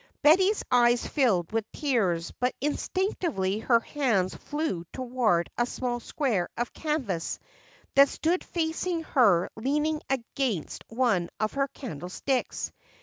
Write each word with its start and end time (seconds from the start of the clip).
Betty's 0.23 0.63
eyes 0.71 1.05
filled 1.05 1.51
with 1.51 1.71
tears, 1.71 2.31
but 2.39 2.55
instinctively 2.59 3.59
her 3.59 3.79
hands 3.81 4.33
flew 4.33 4.83
toward 4.91 5.51
a 5.59 5.67
small 5.67 5.99
square 5.99 6.49
of 6.57 6.73
canvas 6.73 7.37
that 7.93 8.09
stood 8.09 8.43
facing 8.43 9.03
her 9.03 9.51
leaning 9.55 10.01
against 10.09 10.83
one 10.89 11.29
of 11.39 11.53
her 11.53 11.67
candlesticks. 11.67 12.71